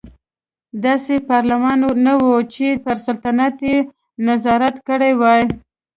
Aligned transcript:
داسې 0.85 1.15
پارلمان 1.29 1.79
نه 2.05 2.13
و 2.21 2.25
چې 2.53 2.67
پر 2.83 2.97
سلطنت 3.05 3.55
یې 3.67 3.77
نظارت 4.27 4.75
کړی 4.87 5.13
وای. 5.21 5.43